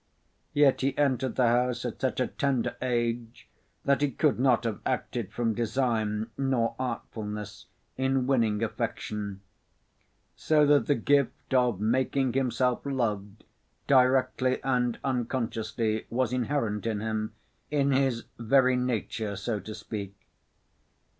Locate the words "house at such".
1.45-2.19